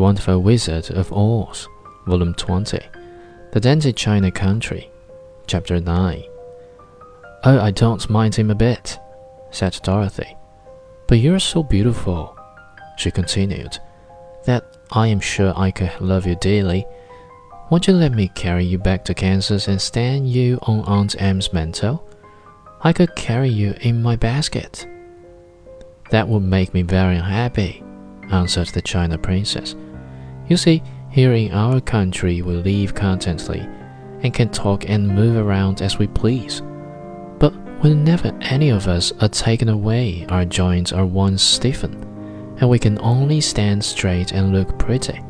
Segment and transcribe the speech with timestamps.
[0.00, 1.68] Wonderful Wizard of Oz,
[2.06, 2.78] Volume 20,
[3.52, 4.90] The Dainty China Country,
[5.46, 6.24] Chapter 9.
[7.44, 8.98] Oh, I don't mind him a bit,
[9.50, 10.36] said Dorothy.
[11.08, 12.36] But you're so beautiful,
[12.96, 13.78] she continued,
[14.44, 16.86] that I am sure I could love you dearly.
[17.70, 21.52] Won't you let me carry you back to Kansas and stand you on Aunt Em's
[21.52, 22.08] mantel?
[22.80, 24.86] I could carry you in my basket.
[26.10, 27.81] That would make me very unhappy,
[28.32, 29.76] answered the China Princess.
[30.48, 33.60] You see, here in our country we live contentedly
[34.22, 36.62] and can talk and move around as we please.
[37.38, 42.02] But whenever any of us are taken away, our joints are once stiffened,
[42.60, 45.20] and we can only stand straight and look pretty.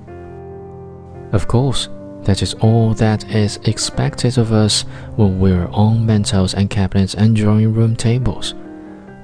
[1.33, 1.89] Of course,
[2.23, 4.83] that is all that is expected of us
[5.17, 8.55] when we're on mantels and cabinets and drawing room tables.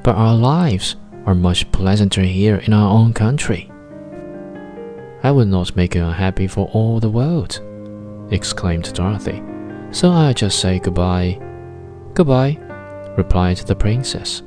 [0.03, 0.97] But our lives
[1.29, 3.71] are much pleasanter here in our own country.
[5.23, 7.61] I would not make you unhappy for all the world,
[8.33, 9.43] exclaimed Dorothy.
[9.91, 11.39] So I'll just say goodbye.
[12.15, 12.57] Goodbye,
[13.19, 14.43] replied the princess.